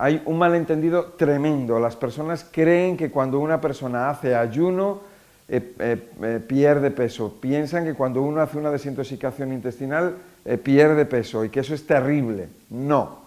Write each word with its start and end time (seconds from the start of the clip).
hay 0.00 0.22
un 0.24 0.38
malentendido 0.38 1.12
tremendo. 1.18 1.78
Las 1.78 1.94
personas 1.94 2.46
creen 2.50 2.96
que 2.96 3.10
cuando 3.10 3.38
una 3.38 3.60
persona 3.60 4.08
hace 4.08 4.34
ayuno 4.34 5.00
eh, 5.46 5.74
eh, 5.78 6.08
eh, 6.22 6.40
pierde 6.46 6.90
peso. 6.90 7.36
Piensan 7.38 7.84
que 7.84 7.92
cuando 7.92 8.22
uno 8.22 8.40
hace 8.40 8.56
una 8.56 8.70
desintoxicación 8.70 9.52
intestinal 9.52 10.14
pierde 10.62 11.04
peso 11.04 11.44
y 11.44 11.50
que 11.50 11.60
eso 11.60 11.74
es 11.74 11.86
terrible. 11.86 12.48
No. 12.70 13.18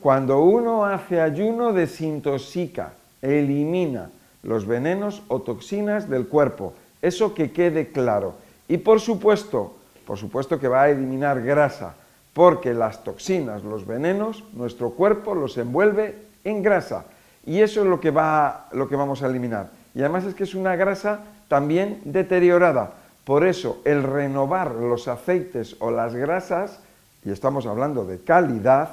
Cuando 0.00 0.42
uno 0.42 0.84
hace 0.84 1.18
ayuno 1.18 1.72
desintoxica, 1.72 2.92
elimina 3.22 4.10
los 4.42 4.66
venenos 4.66 5.22
o 5.28 5.40
toxinas 5.40 6.10
del 6.10 6.28
cuerpo. 6.28 6.74
Eso 7.00 7.32
que 7.32 7.52
quede 7.52 7.88
claro. 7.88 8.34
Y 8.68 8.76
por 8.76 9.00
supuesto, 9.00 9.76
por 10.06 10.18
supuesto 10.18 10.60
que 10.60 10.68
va 10.68 10.82
a 10.82 10.90
eliminar 10.90 11.40
grasa, 11.40 11.94
porque 12.38 12.72
las 12.72 13.02
toxinas, 13.02 13.64
los 13.64 13.84
venenos, 13.84 14.44
nuestro 14.52 14.90
cuerpo 14.90 15.34
los 15.34 15.58
envuelve 15.58 16.14
en 16.44 16.62
grasa. 16.62 17.06
Y 17.44 17.62
eso 17.62 17.80
es 17.80 17.88
lo 17.88 17.98
que, 17.98 18.12
va, 18.12 18.68
lo 18.70 18.88
que 18.88 18.94
vamos 18.94 19.24
a 19.24 19.26
eliminar. 19.26 19.70
Y 19.92 20.02
además 20.02 20.22
es 20.22 20.36
que 20.36 20.44
es 20.44 20.54
una 20.54 20.76
grasa 20.76 21.18
también 21.48 22.00
deteriorada. 22.04 22.92
Por 23.24 23.44
eso 23.44 23.80
el 23.84 24.04
renovar 24.04 24.70
los 24.70 25.08
aceites 25.08 25.74
o 25.80 25.90
las 25.90 26.14
grasas, 26.14 26.78
y 27.24 27.32
estamos 27.32 27.66
hablando 27.66 28.04
de 28.04 28.20
calidad, 28.20 28.90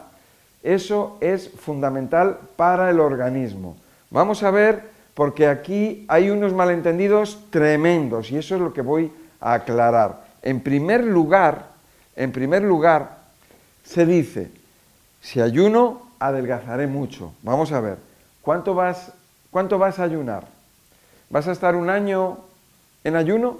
eso 0.63 1.19
es 1.21 1.47
fundamental 1.47 2.39
para 2.55 2.89
el 2.89 2.99
organismo. 2.99 3.77
Vamos 4.09 4.41
a 4.41 4.49
ver, 4.49 4.89
porque 5.13 5.45
aquí 5.45 6.03
hay 6.07 6.31
unos 6.31 6.51
malentendidos 6.51 7.45
tremendos 7.51 8.31
y 8.31 8.37
eso 8.37 8.55
es 8.55 8.61
lo 8.61 8.73
que 8.73 8.81
voy 8.81 9.11
a 9.39 9.53
aclarar. 9.53 10.25
En 10.41 10.61
primer 10.61 11.03
lugar, 11.03 11.67
en 12.15 12.31
primer 12.31 12.63
lugar, 12.63 13.24
se 13.85 14.05
dice, 14.05 14.51
si 15.21 15.39
ayuno, 15.39 16.01
adelgazaré 16.19 16.87
mucho. 16.87 17.33
Vamos 17.43 17.71
a 17.71 17.79
ver, 17.79 17.97
¿cuánto 18.41 18.73
vas, 18.73 19.13
cuánto 19.51 19.77
vas 19.77 19.99
a 19.99 20.03
ayunar? 20.03 20.47
¿Vas 21.29 21.47
a 21.47 21.51
estar 21.51 21.75
un 21.75 21.89
año 21.89 22.39
en 23.03 23.15
ayuno? 23.15 23.59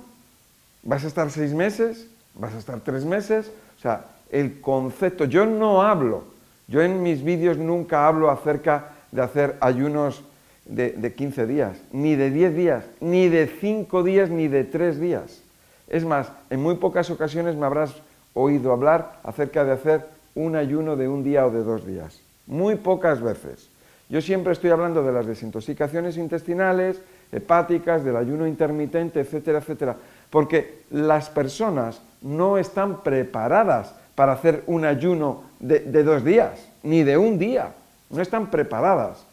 ¿Vas 0.84 1.04
a 1.04 1.08
estar 1.08 1.30
seis 1.32 1.54
meses? 1.54 2.08
¿Vas 2.34 2.54
a 2.54 2.58
estar 2.58 2.80
tres 2.82 3.06
meses? 3.06 3.52
O 3.78 3.82
sea, 3.82 4.06
el 4.32 4.60
concepto, 4.62 5.26
yo 5.26 5.46
no 5.46 5.84
hablo, 5.84 6.24
yo 6.68 6.82
en 6.82 7.04
mis 7.04 7.24
vídeos 7.24 7.58
nunca 7.58 8.08
hablo 8.08 8.30
acerca 8.30 8.92
de 9.12 9.22
hacer 9.22 9.58
ayunos 9.62 10.24
de, 10.66 10.92
de 10.92 11.14
15 11.14 11.46
días, 11.46 11.78
ni 11.92 12.16
de 12.16 12.32
10 12.32 12.56
días, 12.56 12.84
ni 13.00 13.30
de 13.30 13.48
5 13.48 14.04
días, 14.04 14.30
ni 14.30 14.48
de 14.48 14.64
3 14.64 15.00
días. 15.00 15.42
Es 15.88 16.04
más, 16.04 16.32
en 16.50 16.62
muy 16.62 16.76
pocas 16.76 17.10
ocasiones 17.12 17.56
me 17.56 17.68
habrás 17.68 17.94
oído 18.34 18.72
hablar 18.72 19.20
acerca 19.24 19.64
de 19.64 19.72
hacer 19.72 20.15
un 20.36 20.56
ayuno 20.56 20.96
de 20.96 21.08
un 21.08 21.24
día 21.24 21.46
o 21.46 21.52
de 21.52 21.64
dos 21.64 21.86
días. 21.86 22.20
Muy 22.46 22.76
pocas 22.76 23.22
veces. 23.22 23.70
Yo 24.10 24.22
siempre 24.22 24.54
estoy 24.54 24.70
hablando 24.70 25.02
de 25.02 25.12
las 25.12 25.26
desintoxicaciones 25.26 26.18
intestinales, 26.18 27.02
hepáticas, 27.32 28.04
del 28.04 28.18
ayuno 28.18 28.46
intermitente, 28.46 29.20
etcétera, 29.20 29.60
etcétera, 29.60 29.96
porque 30.30 30.84
las 30.92 31.30
personas 31.30 32.02
no 32.22 32.58
están 32.58 33.02
preparadas 33.02 33.96
para 34.14 34.34
hacer 34.34 34.64
un 34.68 34.86
ayuno 34.86 35.44
de, 35.60 35.80
de 35.80 36.04
dos 36.04 36.24
días, 36.24 36.68
ni 36.84 37.04
de 37.04 37.18
un 37.18 37.40
día, 37.40 37.74
no 38.10 38.22
están 38.22 38.52
preparadas. 38.52 39.26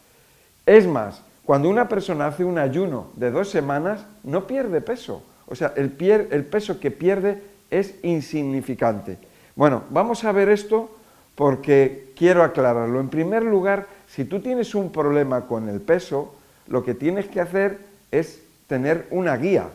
Es 0.64 0.86
más, 0.86 1.22
cuando 1.44 1.68
una 1.68 1.88
persona 1.88 2.28
hace 2.28 2.44
un 2.44 2.58
ayuno 2.58 3.08
de 3.16 3.30
dos 3.30 3.50
semanas, 3.50 4.04
no 4.22 4.46
pierde 4.46 4.80
peso. 4.80 5.22
O 5.46 5.54
sea, 5.54 5.72
el, 5.76 5.94
el 6.30 6.44
peso 6.44 6.80
que 6.80 6.90
pierde 6.90 7.42
es 7.70 7.94
insignificante. 8.02 9.18
Bueno, 9.54 9.84
vamos 9.90 10.24
a 10.24 10.32
ver 10.32 10.48
esto 10.48 10.90
porque 11.34 12.12
quiero 12.16 12.42
aclararlo. 12.42 13.00
En 13.00 13.08
primer 13.08 13.42
lugar, 13.42 13.86
si 14.08 14.24
tú 14.24 14.40
tienes 14.40 14.74
un 14.74 14.92
problema 14.92 15.42
con 15.46 15.68
el 15.68 15.80
peso, 15.80 16.34
lo 16.68 16.84
que 16.84 16.94
tienes 16.94 17.26
que 17.26 17.40
hacer 17.40 17.78
es 18.10 18.42
tener 18.66 19.06
una 19.10 19.36
guía, 19.36 19.68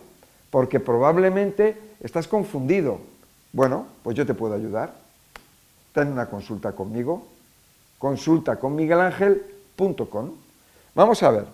porque 0.50 0.80
probablemente 0.80 1.78
estás 2.02 2.28
confundido. 2.28 3.00
Bueno, 3.54 3.88
pues 4.04 4.16
yo 4.16 4.26
te 4.26 4.34
puedo 4.34 4.54
ayudar. 4.54 4.94
Ten 5.94 6.12
una 6.12 6.28
consulta 6.28 6.72
conmigo. 6.72 7.28
Consulta 7.98 8.58
con. 10.10 10.36
Vamos 10.96 11.24
a 11.24 11.32
ver. 11.32 11.46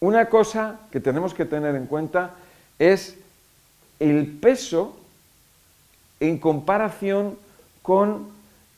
Una 0.00 0.28
cosa 0.28 0.80
que 0.90 1.00
tenemos 1.00 1.34
que 1.34 1.44
tener 1.44 1.74
en 1.74 1.86
cuenta 1.86 2.34
es 2.78 3.16
el 3.98 4.26
peso 4.26 4.97
en 6.20 6.38
comparación 6.38 7.36
con 7.82 8.28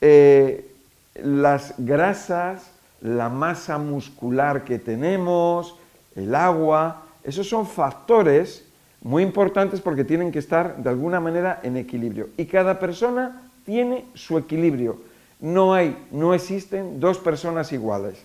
eh, 0.00 0.70
las 1.14 1.74
grasas, 1.78 2.70
la 3.00 3.28
masa 3.28 3.78
muscular 3.78 4.64
que 4.64 4.78
tenemos, 4.78 5.76
el 6.14 6.34
agua, 6.34 7.02
esos 7.24 7.48
son 7.48 7.66
factores 7.66 8.64
muy 9.02 9.22
importantes 9.22 9.80
porque 9.80 10.04
tienen 10.04 10.30
que 10.30 10.38
estar 10.38 10.76
de 10.76 10.90
alguna 10.90 11.20
manera 11.20 11.60
en 11.62 11.76
equilibrio. 11.76 12.28
Y 12.36 12.46
cada 12.46 12.78
persona 12.78 13.42
tiene 13.64 14.04
su 14.14 14.38
equilibrio. 14.38 14.98
No 15.40 15.72
hay, 15.72 15.96
no 16.10 16.34
existen 16.34 17.00
dos 17.00 17.18
personas 17.18 17.72
iguales. 17.72 18.22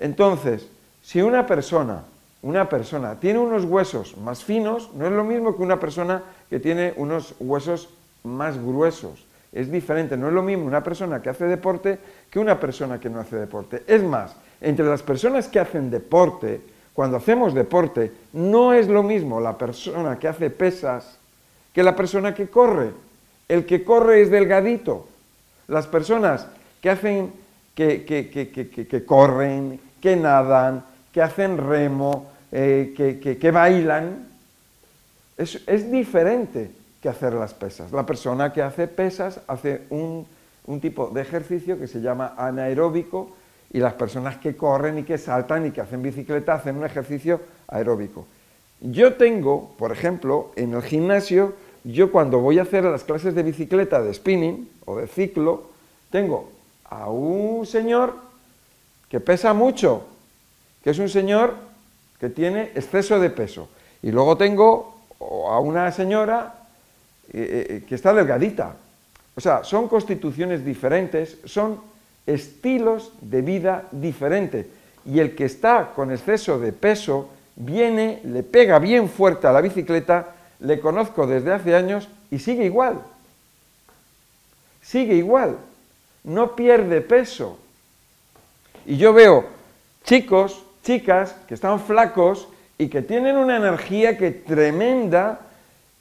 Entonces, 0.00 0.66
si 1.02 1.20
una 1.20 1.46
persona, 1.46 2.04
una 2.42 2.68
persona 2.68 3.20
tiene 3.20 3.38
unos 3.38 3.64
huesos 3.64 4.16
más 4.16 4.42
finos, 4.42 4.90
no 4.94 5.06
es 5.06 5.12
lo 5.12 5.24
mismo 5.24 5.54
que 5.56 5.62
una 5.62 5.78
persona 5.78 6.22
que 6.48 6.60
tiene 6.60 6.94
unos 6.96 7.34
huesos 7.38 7.90
más 8.24 8.58
gruesos. 8.58 9.24
Es 9.52 9.70
diferente, 9.70 10.16
no 10.16 10.26
es 10.28 10.34
lo 10.34 10.42
mismo 10.42 10.66
una 10.66 10.82
persona 10.82 11.22
que 11.22 11.30
hace 11.30 11.44
deporte 11.44 11.98
que 12.28 12.40
una 12.40 12.58
persona 12.58 12.98
que 12.98 13.08
no 13.08 13.20
hace 13.20 13.36
deporte. 13.36 13.84
Es 13.86 14.02
más, 14.02 14.34
entre 14.60 14.84
las 14.84 15.02
personas 15.02 15.46
que 15.46 15.60
hacen 15.60 15.90
deporte, 15.90 16.60
cuando 16.92 17.18
hacemos 17.18 17.54
deporte, 17.54 18.10
no 18.32 18.72
es 18.72 18.88
lo 18.88 19.02
mismo 19.02 19.40
la 19.40 19.56
persona 19.56 20.18
que 20.18 20.26
hace 20.26 20.50
pesas 20.50 21.18
que 21.72 21.82
la 21.82 21.94
persona 21.94 22.34
que 22.34 22.48
corre. 22.48 22.90
El 23.48 23.66
que 23.66 23.84
corre 23.84 24.22
es 24.22 24.30
delgadito. 24.30 25.06
Las 25.68 25.86
personas 25.86 26.46
que 26.80 26.90
hacen, 26.90 27.32
que, 27.74 28.04
que, 28.04 29.04
corren, 29.04 29.80
que 30.00 30.16
nadan, 30.16 30.84
que 31.12 31.20
hacen 31.20 31.58
remo, 31.58 32.30
eh, 32.50 32.94
que, 32.96 33.50
bailan, 33.50 34.28
es, 35.36 35.60
es 35.66 35.90
diferente 35.90 36.70
que 37.04 37.10
hacer 37.10 37.34
las 37.34 37.52
pesas. 37.52 37.92
La 37.92 38.06
persona 38.06 38.50
que 38.50 38.62
hace 38.62 38.88
pesas 38.88 39.38
hace 39.46 39.82
un, 39.90 40.26
tipo 40.80 41.08
de 41.08 41.20
ejercicio 41.20 41.78
que 41.78 41.86
se 41.86 42.00
llama 42.00 42.32
anaeróbico 42.38 43.36
y 43.70 43.78
las 43.78 43.92
personas 43.92 44.38
que 44.38 44.56
corren 44.56 45.00
y 45.00 45.02
que 45.02 45.18
saltan 45.18 45.66
y 45.66 45.70
que 45.70 45.82
hacen 45.82 46.00
bicicleta 46.00 46.54
hacen 46.54 46.78
un 46.78 46.84
ejercicio 46.86 47.42
aeróbico. 47.68 48.24
Yo 48.80 49.16
tengo, 49.16 49.74
por 49.76 49.92
ejemplo, 49.92 50.52
en 50.56 50.72
el 50.72 50.80
gimnasio, 50.80 51.52
yo 51.84 52.10
cuando 52.10 52.38
voy 52.38 52.58
a 52.58 52.62
hacer 52.62 52.84
las 52.84 53.04
clases 53.04 53.34
de 53.34 53.42
bicicleta, 53.42 54.00
de 54.00 54.14
spinning 54.14 54.66
o 54.86 54.96
de 54.96 55.06
ciclo, 55.06 55.64
tengo 56.08 56.52
a 56.84 57.10
un 57.10 57.66
señor 57.66 58.14
que 59.10 59.20
pesa 59.20 59.52
mucho, 59.52 60.06
que 60.82 60.88
es 60.88 60.98
un 60.98 61.10
señor 61.10 61.52
que 62.18 62.30
tiene 62.30 62.72
exceso 62.74 63.20
de 63.20 63.28
peso. 63.28 63.68
Y 64.00 64.10
luego 64.10 64.38
tengo 64.38 65.02
a 65.20 65.58
una 65.58 65.92
señora 65.92 66.63
eh, 67.32 67.66
eh, 67.68 67.84
que 67.88 67.94
está 67.94 68.12
delgadita. 68.12 68.76
O 69.36 69.40
sea, 69.40 69.64
son 69.64 69.88
constituciones 69.88 70.64
diferentes, 70.64 71.38
son 71.44 71.80
estilos 72.26 73.12
de 73.20 73.42
vida 73.42 73.88
diferentes. 73.90 74.66
Y 75.04 75.18
el 75.18 75.34
que 75.34 75.44
está 75.44 75.92
con 75.94 76.10
exceso 76.12 76.58
de 76.58 76.72
peso 76.72 77.30
viene, 77.56 78.20
le 78.24 78.42
pega 78.42 78.78
bien 78.78 79.08
fuerte 79.08 79.46
a 79.46 79.52
la 79.52 79.60
bicicleta, 79.60 80.34
le 80.60 80.80
conozco 80.80 81.26
desde 81.26 81.52
hace 81.52 81.74
años 81.74 82.08
y 82.30 82.38
sigue 82.38 82.64
igual. 82.64 83.00
Sigue 84.82 85.14
igual. 85.14 85.58
No 86.22 86.54
pierde 86.54 87.00
peso. 87.00 87.58
Y 88.86 88.96
yo 88.96 89.12
veo 89.12 89.46
chicos, 90.04 90.64
chicas 90.82 91.34
que 91.48 91.54
están 91.54 91.80
flacos 91.80 92.48
y 92.78 92.88
que 92.88 93.02
tienen 93.02 93.36
una 93.36 93.56
energía 93.56 94.16
que 94.18 94.30
tremenda 94.30 95.40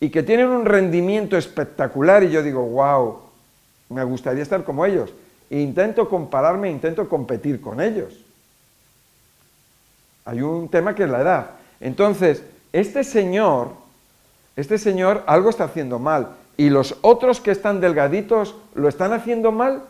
y 0.03 0.09
que 0.09 0.21
tienen 0.21 0.49
un 0.49 0.65
rendimiento 0.65 1.37
espectacular 1.37 2.25
y 2.25 2.29
yo 2.29 2.43
digo, 2.43 2.61
wow, 2.61 3.19
me 3.87 4.03
gustaría 4.03 4.43
estar 4.43 4.65
como 4.65 4.85
ellos. 4.85 5.13
E 5.49 5.61
intento 5.61 6.09
compararme, 6.09 6.69
intento 6.69 7.07
competir 7.07 7.61
con 7.61 7.79
ellos. 7.79 8.13
Hay 10.25 10.41
un 10.41 10.67
tema 10.67 10.93
que 10.93 11.05
es 11.05 11.09
la 11.09 11.21
edad. 11.21 11.51
Entonces, 11.79 12.43
este 12.73 13.05
señor, 13.05 13.69
este 14.57 14.77
señor 14.77 15.23
algo 15.25 15.49
está 15.49 15.63
haciendo 15.63 15.99
mal. 15.99 16.35
¿Y 16.57 16.69
los 16.69 16.97
otros 16.99 17.39
que 17.39 17.51
están 17.51 17.79
delgaditos 17.79 18.55
lo 18.75 18.89
están 18.89 19.13
haciendo 19.13 19.53
mal? 19.53 19.83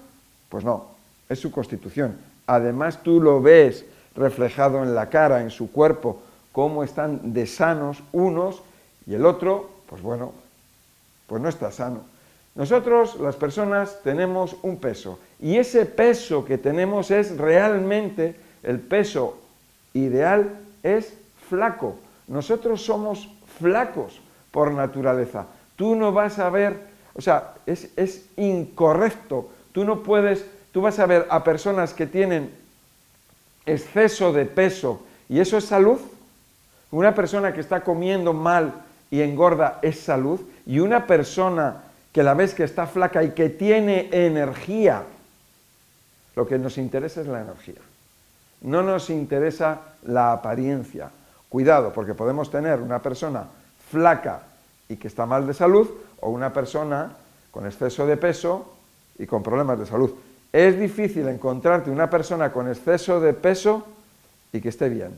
Pues 0.49 0.63
no, 0.63 0.89
es 1.27 1.39
su 1.39 1.49
constitución. 1.51 2.19
Además 2.45 3.01
tú 3.01 3.19
lo 3.19 3.41
ves 3.41 3.83
reflejado 4.15 4.83
en 4.83 4.93
la 4.93 5.09
cara, 5.09 5.41
en 5.41 5.49
su 5.49 5.71
cuerpo, 5.71 6.21
cómo 6.51 6.83
están 6.83 7.33
de 7.33 7.47
sanos 7.47 8.03
unos 8.11 8.61
y 9.07 9.15
el 9.15 9.25
otro 9.25 9.72
pues 9.93 10.01
bueno, 10.01 10.31
pues 11.27 11.39
no 11.39 11.49
está 11.49 11.71
sano. 11.71 12.01
Nosotros, 12.55 13.19
las 13.19 13.35
personas, 13.35 13.99
tenemos 14.03 14.55
un 14.63 14.77
peso 14.77 15.19
y 15.39 15.57
ese 15.57 15.85
peso 15.85 16.45
que 16.45 16.57
tenemos 16.57 17.11
es 17.11 17.37
realmente 17.37 18.35
el 18.63 18.79
peso 18.79 19.37
ideal, 19.93 20.57
es 20.81 21.13
flaco. 21.47 21.99
Nosotros 22.27 22.83
somos 22.83 23.29
flacos 23.59 24.19
por 24.49 24.71
naturaleza. 24.71 25.45
Tú 25.75 25.93
no 25.93 26.11
vas 26.11 26.39
a 26.39 26.49
ver, 26.49 26.75
o 27.13 27.21
sea, 27.21 27.53
es, 27.67 27.91
es 27.95 28.25
incorrecto. 28.35 29.51
Tú 29.73 29.85
no 29.85 30.01
puedes, 30.01 30.43
tú 30.71 30.81
vas 30.81 30.97
a 30.97 31.05
ver 31.05 31.27
a 31.29 31.43
personas 31.43 31.93
que 31.93 32.07
tienen 32.07 32.51
exceso 33.67 34.33
de 34.33 34.45
peso 34.45 35.03
y 35.29 35.39
eso 35.39 35.55
es 35.55 35.65
salud. 35.65 35.99
Una 36.89 37.13
persona 37.13 37.53
que 37.53 37.61
está 37.61 37.83
comiendo 37.83 38.33
mal 38.33 38.73
y 39.13 39.21
engorda 39.21 39.77
es 39.83 39.99
salud. 39.99 40.41
Y 40.65 40.79
una 40.79 41.05
persona 41.05 41.83
que 42.11 42.23
la 42.23 42.33
ves 42.33 42.55
que 42.55 42.63
está 42.63 42.87
flaca 42.87 43.21
y 43.21 43.29
que 43.29 43.49
tiene 43.49 44.09
energía, 44.11 45.03
lo 46.35 46.47
que 46.47 46.57
nos 46.57 46.79
interesa 46.79 47.21
es 47.21 47.27
la 47.27 47.41
energía. 47.41 47.79
No 48.61 48.81
nos 48.81 49.11
interesa 49.11 49.81
la 50.01 50.31
apariencia. 50.31 51.11
Cuidado, 51.47 51.93
porque 51.93 52.15
podemos 52.15 52.49
tener 52.49 52.81
una 52.81 53.03
persona 53.03 53.45
flaca 53.91 54.41
y 54.89 54.95
que 54.95 55.09
está 55.09 55.27
mal 55.27 55.45
de 55.45 55.53
salud 55.53 55.87
o 56.19 56.31
una 56.31 56.51
persona 56.51 57.11
con 57.51 57.67
exceso 57.67 58.07
de 58.07 58.17
peso 58.17 58.73
y 59.19 59.27
con 59.27 59.43
problemas 59.43 59.77
de 59.77 59.85
salud. 59.85 60.11
Es 60.51 60.79
difícil 60.79 61.27
encontrarte 61.27 61.91
una 61.91 62.09
persona 62.09 62.51
con 62.51 62.67
exceso 62.67 63.19
de 63.19 63.33
peso 63.33 63.85
y 64.51 64.59
que 64.59 64.69
esté 64.69 64.89
bien. 64.89 65.11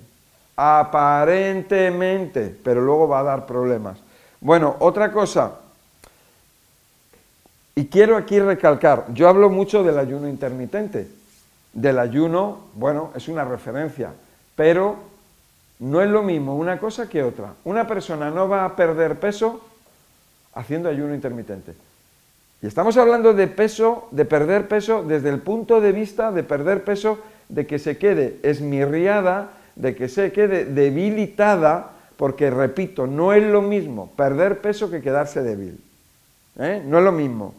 Aparentemente, 0.56 2.56
pero 2.64 2.82
luego 2.82 3.08
va 3.08 3.20
a 3.20 3.24
dar 3.24 3.46
problemas. 3.46 3.98
Bueno, 4.40 4.76
otra 4.80 5.12
cosa, 5.12 5.60
y 7.76 7.88
quiero 7.88 8.16
aquí 8.16 8.40
recalcar, 8.40 9.06
yo 9.14 9.28
hablo 9.28 9.50
mucho 9.50 9.84
del 9.84 10.00
ayuno 10.00 10.30
intermitente. 10.30 11.10
Del 11.74 12.00
ayuno, 12.00 12.60
bueno, 12.76 13.12
es 13.16 13.28
una 13.28 13.44
referencia, 13.44 14.14
pero 14.56 14.96
no 15.80 16.02
es 16.02 16.10
lo 16.10 16.24
mismo 16.24 16.56
una 16.56 16.80
cosa 16.80 17.10
que 17.10 17.22
otra. 17.22 17.54
Una 17.66 17.86
persona 17.86 18.32
no 18.32 18.48
va 18.48 18.64
a 18.64 18.78
perder 18.78 19.20
peso 19.20 19.60
haciendo 20.54 20.88
ayuno 20.88 21.14
intermitente. 21.14 21.74
Y 22.62 22.68
estamos 22.68 22.96
hablando 22.96 23.34
de 23.34 23.48
peso, 23.48 24.08
de 24.12 24.24
perder 24.24 24.70
peso 24.70 25.04
desde 25.04 25.30
el 25.30 25.40
punto 25.40 25.82
de 25.82 25.92
vista 25.92 26.32
de 26.32 26.44
perder 26.44 26.86
peso, 26.86 27.20
de 27.50 27.68
que 27.68 27.78
se 27.78 27.98
quede 27.98 28.40
esmirriada, 28.44 29.50
de 29.76 29.96
que 29.96 30.08
se 30.08 30.32
quede 30.32 30.66
debilitada, 30.66 31.92
porque 32.18 32.50
repito, 32.50 33.08
no 33.08 33.34
es 33.34 33.44
lo 33.44 33.62
mismo 33.62 34.12
perder 34.16 34.62
peso 34.62 34.90
que 34.90 35.02
quedarse 35.02 35.42
débil. 35.44 35.80
¿eh? 36.58 36.82
No 36.86 37.00
es 37.00 37.04
lo 37.04 37.12
mismo 37.12 37.54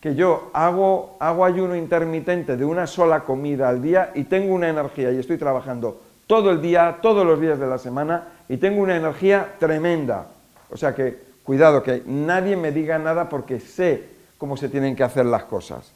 que 0.00 0.14
yo 0.14 0.50
hago, 0.52 1.16
hago 1.20 1.44
ayuno 1.44 1.76
intermitente 1.76 2.56
de 2.56 2.64
una 2.64 2.86
sola 2.86 3.20
comida 3.20 3.68
al 3.68 3.82
día 3.82 4.12
y 4.14 4.24
tengo 4.24 4.54
una 4.54 4.68
energía 4.68 5.12
y 5.12 5.18
estoy 5.18 5.36
trabajando 5.36 6.00
todo 6.26 6.50
el 6.50 6.62
día, 6.62 6.98
todos 7.02 7.26
los 7.26 7.40
días 7.40 7.58
de 7.58 7.66
la 7.66 7.78
semana 7.78 8.28
y 8.48 8.56
tengo 8.56 8.80
una 8.82 8.96
energía 8.96 9.54
tremenda. 9.58 10.28
O 10.70 10.76
sea 10.76 10.94
que, 10.94 11.18
cuidado, 11.42 11.82
que 11.82 12.02
nadie 12.06 12.56
me 12.56 12.72
diga 12.72 12.98
nada 12.98 13.28
porque 13.28 13.60
sé 13.60 14.04
cómo 14.38 14.56
se 14.56 14.68
tienen 14.68 14.96
que 14.96 15.02
hacer 15.02 15.26
las 15.26 15.44
cosas. 15.44 15.92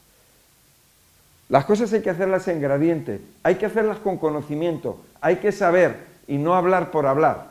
Las 1.49 1.64
cosas 1.67 1.93
hay 1.93 2.00
que 2.00 2.11
hacerlas 2.11 2.49
en 2.49 2.61
gradiente, 2.61 3.20
hay 3.43 3.56
que 3.56 3.67
hacerlas 3.67 3.99
con 3.99 4.17
conocimiento, 4.17 4.99
hay 5.20 5.37
que 5.37 5.52
saber 5.52 5.96
y 6.26 6.38
no 6.38 6.55
hablar 6.55 6.91
por 6.91 7.06
hablar. 7.06 7.49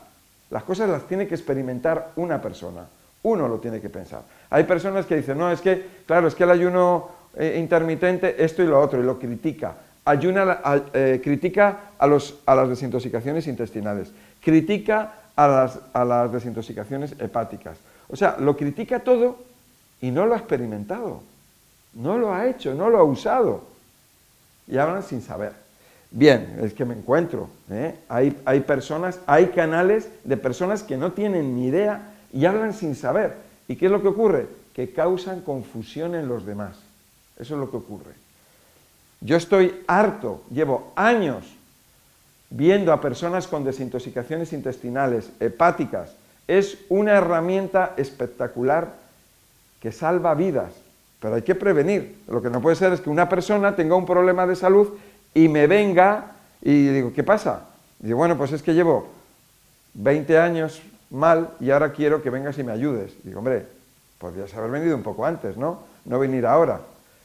Las 0.49 0.63
cosas 0.63 0.89
las 0.89 1.07
tiene 1.07 1.27
que 1.27 1.35
experimentar 1.35 2.11
una 2.15 2.41
persona, 2.41 2.85
uno 3.23 3.47
lo 3.47 3.59
tiene 3.59 3.79
que 3.81 3.89
pensar. 3.89 4.21
Hay 4.49 4.63
personas 4.63 5.05
que 5.05 5.15
dicen, 5.15 5.37
no, 5.37 5.51
es 5.51 5.61
que, 5.61 5.85
claro, 6.05 6.27
es 6.27 6.35
que 6.35 6.43
el 6.43 6.51
ayuno 6.51 7.09
eh, 7.35 7.57
intermitente, 7.59 8.43
esto 8.43 8.63
y 8.63 8.67
lo 8.67 8.79
otro, 8.79 8.99
y 8.99 9.03
lo 9.03 9.19
critica. 9.19 9.75
Ayuna, 10.05 10.59
eh, 10.93 11.21
critica 11.23 11.91
a, 11.97 12.05
los, 12.07 12.39
a, 12.45 12.55
las 12.55 12.69
desintoxicaciones 12.69 13.47
intestinales, 13.47 14.11
critica 14.43 15.13
a 15.35 15.47
las, 15.47 15.79
a 15.93 16.03
las 16.03 16.31
desintoxicaciones 16.31 17.15
hepáticas. 17.19 17.77
O 18.09 18.15
sea, 18.15 18.35
lo 18.39 18.57
critica 18.57 18.99
todo 18.99 19.37
y 20.01 20.11
no 20.11 20.25
lo 20.25 20.33
ha 20.33 20.37
experimentado, 20.37 21.21
no 21.93 22.17
lo 22.17 22.33
ha 22.33 22.47
hecho, 22.47 22.73
no 22.73 22.89
lo 22.89 22.99
ha 22.99 23.03
usado. 23.03 23.72
Y 24.68 24.77
hablan 24.77 25.04
sin 25.04 25.21
saber. 25.21 25.54
Bien, 26.12 26.60
es 26.62 26.74
que 26.74 26.86
me 26.86 26.94
encuentro. 26.94 27.50
¿eh? 27.69 27.95
Hay, 28.07 28.39
hay 28.45 28.60
personas, 28.62 29.19
hay 29.25 29.48
canales 29.48 30.07
de 30.24 30.38
personas 30.38 30.83
que 30.83 30.98
no 30.98 31.12
tienen 31.12 31.56
ni 31.56 31.68
idea 31.68 32.13
y 32.31 32.45
hablan 32.45 32.74
sin 32.74 32.95
saber. 32.95 33.36
¿Y 33.68 33.75
qué 33.75 33.88
es 33.88 33.92
lo 33.92 34.01
que 34.01 34.10
ocurre? 34.10 34.48
Que 34.74 34.92
causan 34.92 35.42
confusión 35.42 36.15
en 36.15 36.27
los 36.27 36.45
demás. 36.45 36.77
Eso 37.39 37.56
es 37.56 37.60
lo 37.60 37.71
que 37.71 37.77
ocurre. 37.77 38.13
Yo 39.21 39.38
estoy 39.38 39.83
harto, 39.88 40.44
llevo 40.51 40.92
años 40.95 41.45
viendo 42.50 42.94
a 42.94 43.01
personas 43.01 43.48
con 43.48 43.63
desintoxicaciones 43.63 44.54
intestinales, 44.54 45.31
hepáticas. 45.39 46.12
Es 46.48 46.77
una 46.89 47.13
herramienta 47.13 47.94
espectacular 47.98 48.94
que 49.80 49.92
salva 49.92 50.36
vidas, 50.36 50.74
pero 51.23 51.35
hay 51.35 51.41
que 51.41 51.55
prevenir. 51.55 52.17
Lo 52.27 52.41
que 52.41 52.49
no 52.49 52.61
puede 52.61 52.75
ser 52.75 52.91
es 52.91 52.99
que 52.99 53.09
una 53.09 53.29
persona 53.29 53.77
tenga 53.77 53.95
un 53.95 54.05
problema 54.05 54.45
de 54.45 54.57
salud 54.57 54.89
y 55.33 55.47
me 55.47 55.67
venga 55.67 56.33
y 56.61 56.87
digo, 56.87 57.13
¿qué 57.13 57.23
pasa? 57.23 57.69
Y 58.01 58.07
digo, 58.07 58.17
bueno, 58.17 58.37
pues 58.37 58.51
es 58.51 58.61
que 58.61 58.73
llevo 58.73 59.07
20 59.93 60.37
años 60.37 60.81
mal 61.09 61.51
y 61.61 61.71
ahora 61.71 61.93
quiero 61.93 62.21
que 62.21 62.29
vengas 62.29 62.57
y 62.57 62.63
me 62.63 62.73
ayudes. 62.73 63.13
digo, 63.23 63.39
hombre, 63.39 63.65
podrías 64.17 64.53
haber 64.53 64.69
venido 64.69 64.97
un 64.97 65.01
poco 65.01 65.25
antes, 65.25 65.55
¿no? 65.55 65.83
No 66.03 66.19
venir 66.19 66.45
ahora. 66.45 66.81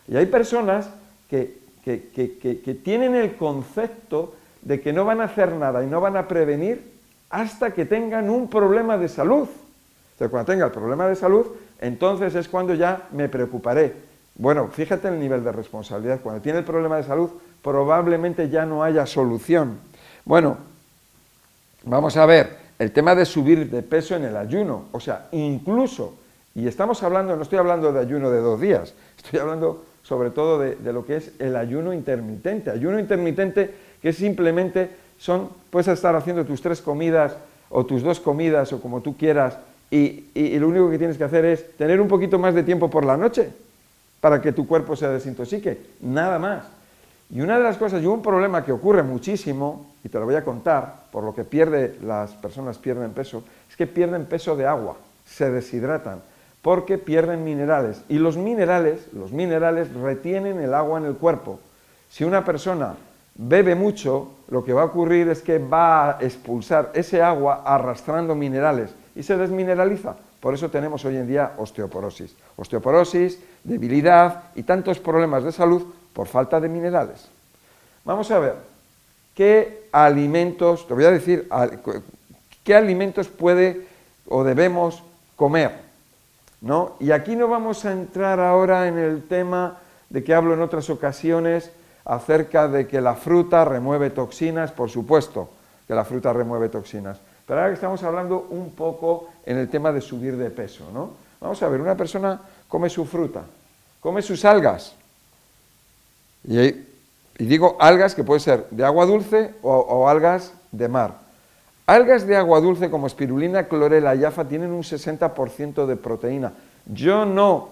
Y 0.06 0.16
hay 0.16 0.26
personas 0.26 0.88
que, 1.28 1.58
que, 1.84 2.80
tienen 2.84 3.16
el 3.16 3.34
concepto 3.34 4.36
de 4.62 4.80
que 4.80 4.92
no 4.92 5.06
van 5.06 5.20
a 5.20 5.24
hacer 5.24 5.52
nada 5.54 5.82
y 5.82 5.88
no 5.88 6.00
van 6.00 6.16
a 6.16 6.28
prevenir 6.28 6.88
hasta 7.30 7.72
que 7.72 7.84
tengan 7.84 8.30
un 8.30 8.48
problema 8.48 8.96
de 8.96 9.08
salud. 9.08 9.48
O 9.48 10.18
sea, 10.18 10.28
cuando 10.28 10.52
tenga 10.52 10.66
el 10.66 10.72
problema 10.72 11.08
de 11.08 11.16
salud, 11.16 11.46
entonces 11.80 12.34
es 12.34 12.48
cuando 12.48 12.74
ya 12.74 13.08
me 13.12 13.28
preocuparé. 13.28 13.94
Bueno, 14.34 14.68
fíjate 14.68 15.08
el 15.08 15.18
nivel 15.18 15.42
de 15.42 15.52
responsabilidad. 15.52 16.20
Cuando 16.20 16.40
tiene 16.40 16.60
el 16.60 16.64
problema 16.64 16.96
de 16.96 17.02
salud, 17.02 17.30
probablemente 17.62 18.48
ya 18.48 18.64
no 18.64 18.82
haya 18.82 19.04
solución. 19.06 19.78
Bueno, 20.24 20.58
vamos 21.84 22.16
a 22.16 22.26
ver 22.26 22.56
el 22.78 22.92
tema 22.92 23.14
de 23.14 23.24
subir 23.24 23.70
de 23.70 23.82
peso 23.82 24.14
en 24.14 24.24
el 24.24 24.36
ayuno. 24.36 24.86
O 24.92 25.00
sea, 25.00 25.28
incluso, 25.32 26.14
y 26.54 26.66
estamos 26.68 27.02
hablando, 27.02 27.36
no 27.36 27.42
estoy 27.42 27.58
hablando 27.58 27.92
de 27.92 28.00
ayuno 28.00 28.30
de 28.30 28.40
dos 28.40 28.60
días, 28.60 28.94
estoy 29.16 29.40
hablando 29.40 29.84
sobre 30.02 30.30
todo 30.30 30.58
de, 30.58 30.92
lo 30.92 31.04
que 31.04 31.16
es 31.16 31.32
el 31.38 31.54
ayuno 31.54 31.92
intermitente. 31.92 32.70
Ayuno 32.70 32.98
intermitente 32.98 33.74
que 34.00 34.12
simplemente 34.12 34.90
son, 35.18 35.50
puedes 35.70 35.88
estar 35.88 36.16
haciendo 36.16 36.46
tus 36.46 36.62
tres 36.62 36.80
comidas 36.80 37.36
o 37.68 37.84
tus 37.84 38.02
dos 38.02 38.18
comidas 38.18 38.72
o 38.72 38.80
como 38.80 39.02
tú 39.02 39.18
quieras 39.18 39.58
y, 39.90 40.58
lo 40.58 40.68
único 40.68 40.90
que 40.90 40.98
tienes 40.98 41.16
que 41.16 41.24
hacer 41.24 41.44
es 41.44 41.76
tener 41.76 42.00
un 42.00 42.08
poquito 42.08 42.38
más 42.38 42.54
de 42.54 42.62
tiempo 42.62 42.90
por 42.90 43.04
la 43.04 43.16
noche 43.16 43.50
para 44.20 44.42
que 44.42 44.52
tu 44.52 44.66
cuerpo 44.66 44.96
se 44.96 45.08
desintoxique, 45.08 45.78
nada 46.00 46.38
más. 46.38 46.64
Y 47.30 47.40
una 47.40 47.56
de 47.58 47.64
las 47.64 47.76
cosas, 47.76 48.02
y 48.02 48.06
un 48.06 48.22
problema 48.22 48.64
que 48.64 48.72
ocurre 48.72 49.02
muchísimo, 49.02 49.86
y 50.02 50.08
te 50.08 50.18
lo 50.18 50.24
voy 50.24 50.34
a 50.34 50.44
contar, 50.44 51.04
por 51.12 51.24
lo 51.24 51.34
que 51.34 51.44
pierde, 51.44 51.96
las 52.02 52.32
personas 52.32 52.78
pierden 52.78 53.12
peso, 53.12 53.44
es 53.68 53.76
que 53.76 53.86
pierden 53.86 54.26
peso 54.26 54.56
de 54.56 54.66
agua, 54.66 54.96
se 55.26 55.50
deshidratan, 55.50 56.20
porque 56.62 56.98
pierden 56.98 57.44
minerales. 57.44 58.02
Y 58.08 58.18
los 58.18 58.36
minerales, 58.36 59.12
los 59.12 59.32
minerales 59.32 59.92
retienen 59.94 60.58
el 60.60 60.74
agua 60.74 60.98
en 60.98 61.06
el 61.06 61.14
cuerpo. 61.14 61.60
Si 62.10 62.24
una 62.24 62.44
persona 62.44 62.94
bebe 63.34 63.74
mucho, 63.74 64.32
lo 64.50 64.64
que 64.64 64.72
va 64.72 64.82
a 64.82 64.86
ocurrir 64.86 65.28
es 65.28 65.42
que 65.42 65.58
va 65.58 66.10
a 66.10 66.18
expulsar 66.20 66.90
ese 66.94 67.22
agua 67.22 67.62
arrastrando 67.64 68.34
minerales 68.34 68.90
y 69.18 69.24
se 69.24 69.36
desmineraliza. 69.36 70.14
Por 70.40 70.54
eso 70.54 70.70
tenemos 70.70 71.04
hoy 71.04 71.16
en 71.16 71.26
día 71.26 71.54
osteoporosis. 71.58 72.36
Osteoporosis, 72.56 73.40
debilidad 73.64 74.44
y 74.54 74.62
tantos 74.62 75.00
problemas 75.00 75.42
de 75.42 75.50
salud 75.50 75.82
por 76.12 76.28
falta 76.28 76.60
de 76.60 76.68
minerales. 76.68 77.28
Vamos 78.04 78.30
a 78.30 78.38
ver, 78.38 78.54
¿qué 79.34 79.88
alimentos, 79.90 80.86
te 80.86 80.94
voy 80.94 81.04
a 81.04 81.10
decir, 81.10 81.48
qué 82.62 82.76
alimentos 82.76 83.26
puede 83.26 83.88
o 84.28 84.44
debemos 84.44 85.02
comer? 85.34 85.72
¿no? 86.60 86.94
Y 87.00 87.10
aquí 87.10 87.34
no 87.34 87.48
vamos 87.48 87.84
a 87.84 87.90
entrar 87.90 88.38
ahora 88.38 88.86
en 88.86 88.98
el 88.98 89.24
tema 89.26 89.78
de 90.10 90.22
que 90.22 90.32
hablo 90.32 90.54
en 90.54 90.60
otras 90.60 90.90
ocasiones 90.90 91.72
acerca 92.04 92.68
de 92.68 92.86
que 92.86 93.00
la 93.00 93.16
fruta 93.16 93.64
remueve 93.64 94.10
toxinas, 94.10 94.70
por 94.70 94.90
supuesto 94.90 95.50
que 95.88 95.94
la 95.94 96.04
fruta 96.04 96.32
remueve 96.32 96.68
toxinas. 96.68 97.18
Pero 97.48 97.60
ahora 97.60 97.70
que 97.70 97.76
estamos 97.76 98.02
hablando 98.02 98.46
un 98.50 98.72
poco 98.72 99.30
en 99.46 99.56
el 99.56 99.70
tema 99.70 99.90
de 99.90 100.02
subir 100.02 100.36
de 100.36 100.50
peso, 100.50 100.90
¿no? 100.92 101.12
Vamos 101.40 101.62
a 101.62 101.68
ver, 101.68 101.80
una 101.80 101.96
persona 101.96 102.38
come 102.68 102.90
su 102.90 103.06
fruta, 103.06 103.42
come 104.00 104.20
sus 104.20 104.44
algas, 104.44 104.94
y, 106.44 106.86
digo 107.38 107.76
algas 107.80 108.14
que 108.14 108.22
puede 108.22 108.40
ser 108.40 108.66
de 108.70 108.84
agua 108.84 109.06
dulce 109.06 109.54
o, 109.62 110.08
algas 110.08 110.52
de 110.72 110.88
mar. 110.88 111.14
Algas 111.86 112.26
de 112.26 112.36
agua 112.36 112.60
dulce 112.60 112.90
como 112.90 113.06
espirulina, 113.06 113.66
clorela 113.66 114.14
y 114.14 114.24
afa 114.24 114.46
tienen 114.46 114.70
un 114.70 114.82
60% 114.82 115.86
de 115.86 115.96
proteína. 115.96 116.52
Yo 116.84 117.24
no, 117.24 117.70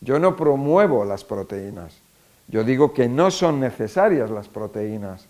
yo 0.00 0.18
no 0.18 0.34
promuevo 0.34 1.04
las 1.04 1.24
proteínas. 1.24 1.94
Yo 2.48 2.64
digo 2.64 2.94
que 2.94 3.06
no 3.06 3.30
son 3.30 3.60
necesarias 3.60 4.30
las 4.30 4.48
proteínas. 4.48 5.26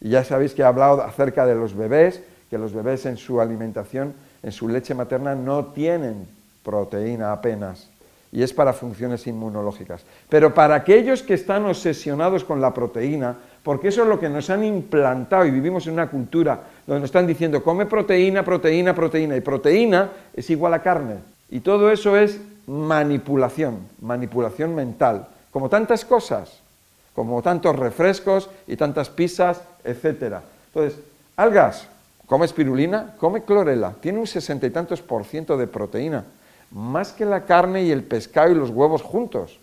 Y 0.00 0.10
ya 0.10 0.24
sabéis 0.24 0.54
que 0.54 0.62
he 0.62 0.64
hablado 0.64 1.02
acerca 1.02 1.44
de 1.44 1.54
los 1.54 1.76
bebés, 1.76 2.22
que 2.50 2.58
los 2.58 2.72
bebés 2.72 3.06
en 3.06 3.16
su 3.16 3.40
alimentación, 3.40 4.14
en 4.42 4.52
su 4.52 4.68
leche 4.68 4.94
materna, 4.94 5.34
no 5.34 5.66
tienen 5.66 6.26
proteína 6.64 7.32
apenas. 7.32 7.88
Y 8.30 8.42
es 8.42 8.52
para 8.52 8.74
funciones 8.74 9.26
inmunológicas. 9.26 10.02
Pero 10.28 10.52
para 10.52 10.74
aquellos 10.74 11.22
que 11.22 11.34
están 11.34 11.64
obsesionados 11.64 12.44
con 12.44 12.60
la 12.60 12.74
proteína, 12.74 13.36
porque 13.62 13.88
eso 13.88 14.02
es 14.02 14.08
lo 14.08 14.20
que 14.20 14.28
nos 14.28 14.50
han 14.50 14.64
implantado 14.64 15.46
y 15.46 15.50
vivimos 15.50 15.86
en 15.86 15.94
una 15.94 16.10
cultura 16.10 16.60
donde 16.86 17.00
nos 17.00 17.08
están 17.08 17.26
diciendo 17.26 17.62
come 17.62 17.86
proteína, 17.86 18.44
proteína, 18.44 18.94
proteína, 18.94 19.36
y 19.36 19.40
proteína 19.40 20.10
es 20.34 20.50
igual 20.50 20.74
a 20.74 20.82
carne. 20.82 21.16
Y 21.50 21.60
todo 21.60 21.90
eso 21.90 22.16
es 22.16 22.38
manipulación, 22.66 23.78
manipulación 24.02 24.74
mental, 24.74 25.26
como 25.50 25.68
tantas 25.70 26.04
cosas, 26.04 26.60
como 27.14 27.40
tantos 27.42 27.74
refrescos 27.76 28.50
y 28.66 28.76
tantas 28.76 29.08
pizzas, 29.08 29.62
etc. 29.84 30.40
Entonces, 30.66 31.00
algas, 31.36 31.88
come 32.28 32.44
espirulina, 32.44 33.14
come 33.18 33.42
clorela, 33.42 33.94
tiene 34.00 34.18
un 34.18 34.26
sesenta 34.26 34.66
y 34.66 34.70
tantos 34.70 35.00
por 35.00 35.24
ciento 35.24 35.56
de 35.56 35.66
proteína, 35.66 36.24
más 36.70 37.12
que 37.12 37.24
la 37.24 37.46
carne 37.46 37.82
y 37.82 37.90
el 37.90 38.04
pescado 38.04 38.52
y 38.52 38.54
los 38.54 38.68
huevos 38.68 39.02
juntos. 39.02 39.58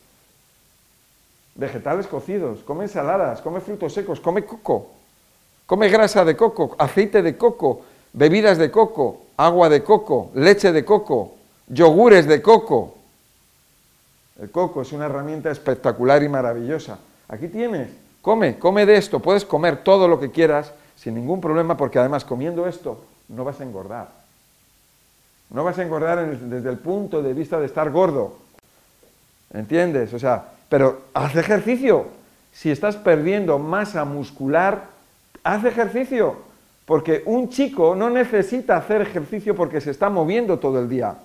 Vegetales 1.53 2.07
cocidos, 2.07 2.63
come 2.63 2.85
ensaladas, 2.85 3.41
come 3.41 3.61
frutos 3.61 3.93
secos, 3.93 4.19
come 4.19 4.43
coco, 4.43 4.87
come 5.67 5.89
grasa 5.89 6.25
de 6.25 6.35
coco, 6.35 6.75
aceite 6.79 7.21
de 7.21 7.37
coco, 7.37 7.83
bebidas 8.11 8.57
de 8.57 8.71
coco, 8.71 9.21
agua 9.37 9.69
de 9.69 9.83
coco, 9.83 10.31
leche 10.33 10.71
de 10.71 10.83
coco, 10.83 11.35
yogures 11.67 12.25
de 12.25 12.41
coco. 12.41 12.95
El 14.41 14.49
coco 14.49 14.81
es 14.81 14.91
una 14.91 15.05
herramienta 15.05 15.51
espectacular 15.51 16.23
y 16.23 16.29
maravillosa. 16.29 16.97
Aquí 17.27 17.47
tienes, 17.47 17.89
come, 18.23 18.57
come 18.57 18.87
de 18.87 18.97
esto, 18.97 19.19
puedes 19.19 19.45
comer 19.45 19.83
todo 19.83 20.07
lo 20.07 20.19
que 20.19 20.31
quieras 20.31 20.73
sin 20.95 21.15
ningún 21.15 21.41
problema 21.41 21.77
porque 21.77 21.99
además 21.99 22.25
comiendo 22.25 22.67
esto 22.67 23.03
no 23.29 23.43
vas 23.43 23.59
a 23.59 23.63
engordar. 23.63 24.09
No 25.49 25.63
vas 25.63 25.77
a 25.77 25.83
engordar 25.83 26.25
desde 26.25 26.69
el 26.69 26.77
punto 26.77 27.21
de 27.21 27.33
vista 27.33 27.59
de 27.59 27.65
estar 27.65 27.91
gordo. 27.91 28.37
¿Entiendes? 29.53 30.13
O 30.13 30.19
sea, 30.19 30.45
pero 30.69 31.01
haz 31.13 31.35
ejercicio. 31.35 32.07
Si 32.51 32.71
estás 32.71 32.95
perdiendo 32.95 33.59
masa 33.59 34.05
muscular, 34.05 34.85
haz 35.43 35.63
ejercicio. 35.65 36.37
Porque 36.85 37.23
un 37.25 37.49
chico 37.49 37.95
no 37.95 38.09
necesita 38.09 38.77
hacer 38.77 39.01
ejercicio 39.01 39.55
porque 39.55 39.81
se 39.81 39.91
está 39.91 40.09
moviendo 40.09 40.59
todo 40.59 40.79
el 40.79 40.89
día. 40.89 41.15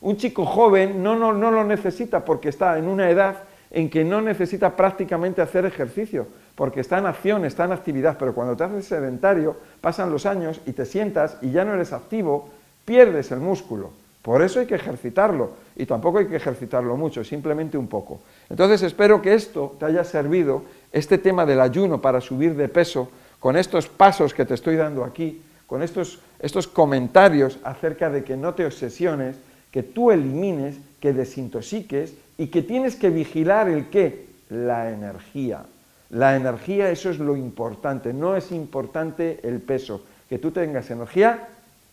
Un 0.00 0.16
chico 0.16 0.44
joven 0.44 1.02
no, 1.02 1.16
no, 1.16 1.32
no 1.32 1.50
lo 1.50 1.64
necesita 1.64 2.24
porque 2.24 2.50
está 2.50 2.78
en 2.78 2.86
una 2.86 3.10
edad 3.10 3.36
en 3.70 3.90
que 3.90 4.04
no 4.04 4.20
necesita 4.20 4.76
prácticamente 4.76 5.42
hacer 5.42 5.64
ejercicio, 5.64 6.26
porque 6.54 6.80
está 6.80 6.98
en 6.98 7.06
acción, 7.06 7.44
está 7.44 7.64
en 7.64 7.72
actividad, 7.72 8.16
pero 8.18 8.34
cuando 8.34 8.56
te 8.56 8.64
haces 8.64 8.86
sedentario, 8.86 9.56
pasan 9.80 10.10
los 10.10 10.26
años 10.26 10.60
y 10.66 10.72
te 10.72 10.86
sientas 10.86 11.36
y 11.42 11.50
ya 11.50 11.64
no 11.64 11.74
eres 11.74 11.92
activo, 11.92 12.48
pierdes 12.84 13.30
el 13.32 13.40
músculo. 13.40 13.90
Por 14.22 14.42
eso 14.42 14.58
hay 14.58 14.66
que 14.66 14.74
ejercitarlo, 14.74 15.50
y 15.76 15.86
tampoco 15.86 16.18
hay 16.18 16.26
que 16.26 16.36
ejercitarlo 16.36 16.96
mucho, 16.96 17.22
simplemente 17.22 17.78
un 17.78 17.86
poco. 17.86 18.20
Entonces 18.50 18.82
espero 18.82 19.22
que 19.22 19.34
esto 19.34 19.76
te 19.78 19.84
haya 19.84 20.02
servido, 20.02 20.62
este 20.90 21.18
tema 21.18 21.46
del 21.46 21.60
ayuno 21.60 22.00
para 22.00 22.20
subir 22.20 22.56
de 22.56 22.68
peso, 22.68 23.08
con 23.38 23.56
estos 23.56 23.86
pasos 23.86 24.34
que 24.34 24.44
te 24.44 24.54
estoy 24.54 24.76
dando 24.76 25.04
aquí, 25.04 25.42
con 25.66 25.82
estos, 25.82 26.20
estos 26.40 26.66
comentarios 26.66 27.58
acerca 27.62 28.10
de 28.10 28.24
que 28.24 28.36
no 28.36 28.54
te 28.54 28.64
obsesiones, 28.64 29.36
que 29.70 29.82
tú 29.82 30.10
elimines, 30.10 30.76
que 31.00 31.12
desintoxiques 31.12 32.14
y 32.38 32.48
que 32.48 32.62
tienes 32.62 32.96
que 32.96 33.10
vigilar 33.10 33.68
el 33.68 33.88
qué, 33.88 34.26
la 34.50 34.90
energía. 34.90 35.64
La 36.10 36.36
energía, 36.36 36.90
eso 36.90 37.10
es 37.10 37.18
lo 37.18 37.36
importante, 37.36 38.12
no 38.12 38.36
es 38.36 38.52
importante 38.52 39.40
el 39.42 39.60
peso, 39.60 40.02
que 40.28 40.38
tú 40.38 40.50
tengas 40.50 40.90
energía 40.90 41.48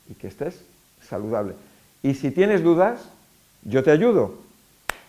y 0.09 0.13
que 0.13 0.27
estés 0.27 0.63
saludable. 1.01 1.55
Y 2.03 2.13
si 2.13 2.31
tienes 2.31 2.61
dudas, 2.61 3.09
yo 3.63 3.83
te 3.83 3.91
ayudo. 3.91 4.35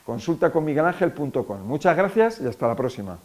Consulta 0.07 0.50
con 0.50 0.64
miguelangel.com. 0.64 1.62
Muchas 1.67 1.97
gracias 1.97 2.41
y 2.41 2.47
hasta 2.47 2.69
la 2.69 2.76
próxima. 2.76 3.19